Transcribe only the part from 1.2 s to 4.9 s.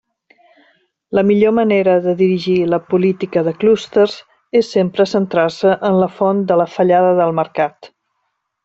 millor manera de dirigir la política de clústers és